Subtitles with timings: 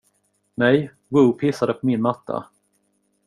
[0.55, 2.45] Nej, Woo pissade på min matta.